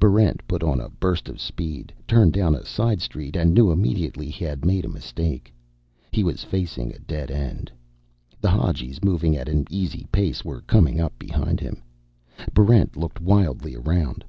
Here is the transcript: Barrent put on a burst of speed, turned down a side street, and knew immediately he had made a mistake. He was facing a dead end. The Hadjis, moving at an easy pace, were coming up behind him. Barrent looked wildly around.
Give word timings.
Barrent 0.00 0.40
put 0.48 0.64
on 0.64 0.80
a 0.80 0.88
burst 0.88 1.28
of 1.28 1.40
speed, 1.40 1.92
turned 2.08 2.32
down 2.32 2.56
a 2.56 2.64
side 2.64 3.00
street, 3.00 3.36
and 3.36 3.54
knew 3.54 3.70
immediately 3.70 4.28
he 4.28 4.44
had 4.44 4.64
made 4.64 4.84
a 4.84 4.88
mistake. 4.88 5.54
He 6.10 6.24
was 6.24 6.42
facing 6.42 6.90
a 6.92 6.98
dead 6.98 7.30
end. 7.30 7.70
The 8.40 8.50
Hadjis, 8.50 9.04
moving 9.04 9.36
at 9.36 9.48
an 9.48 9.66
easy 9.70 10.08
pace, 10.10 10.44
were 10.44 10.62
coming 10.62 10.98
up 11.00 11.16
behind 11.16 11.60
him. 11.60 11.80
Barrent 12.52 12.96
looked 12.96 13.20
wildly 13.20 13.76
around. 13.76 14.24